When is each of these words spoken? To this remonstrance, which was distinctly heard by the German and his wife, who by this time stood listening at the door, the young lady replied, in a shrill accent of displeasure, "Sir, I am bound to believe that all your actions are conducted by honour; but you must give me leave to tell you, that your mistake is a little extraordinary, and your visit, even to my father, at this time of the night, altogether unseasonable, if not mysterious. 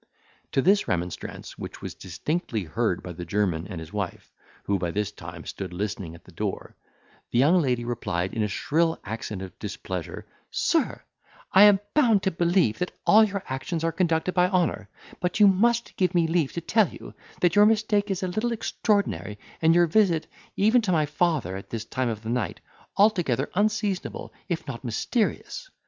To 0.53 0.63
this 0.63 0.87
remonstrance, 0.87 1.59
which 1.59 1.83
was 1.83 1.93
distinctly 1.93 2.63
heard 2.63 3.03
by 3.03 3.11
the 3.11 3.23
German 3.23 3.67
and 3.67 3.79
his 3.79 3.93
wife, 3.93 4.31
who 4.63 4.79
by 4.79 4.89
this 4.89 5.11
time 5.11 5.45
stood 5.45 5.71
listening 5.71 6.15
at 6.15 6.23
the 6.23 6.31
door, 6.31 6.75
the 7.29 7.37
young 7.37 7.61
lady 7.61 7.85
replied, 7.85 8.33
in 8.33 8.41
a 8.41 8.47
shrill 8.47 8.99
accent 9.03 9.43
of 9.43 9.59
displeasure, 9.59 10.25
"Sir, 10.49 11.03
I 11.53 11.65
am 11.65 11.79
bound 11.93 12.23
to 12.23 12.31
believe 12.31 12.79
that 12.79 12.93
all 13.05 13.23
your 13.23 13.43
actions 13.45 13.83
are 13.83 13.91
conducted 13.91 14.31
by 14.33 14.49
honour; 14.49 14.89
but 15.19 15.39
you 15.39 15.45
must 15.47 15.95
give 15.97 16.15
me 16.15 16.25
leave 16.25 16.51
to 16.53 16.61
tell 16.61 16.89
you, 16.89 17.13
that 17.41 17.55
your 17.55 17.67
mistake 17.67 18.09
is 18.09 18.23
a 18.23 18.27
little 18.27 18.51
extraordinary, 18.51 19.37
and 19.61 19.75
your 19.75 19.85
visit, 19.85 20.25
even 20.55 20.81
to 20.81 20.91
my 20.91 21.05
father, 21.05 21.55
at 21.55 21.69
this 21.69 21.85
time 21.85 22.09
of 22.09 22.23
the 22.23 22.29
night, 22.29 22.59
altogether 22.97 23.51
unseasonable, 23.53 24.33
if 24.49 24.65
not 24.67 24.83
mysterious. 24.83 25.69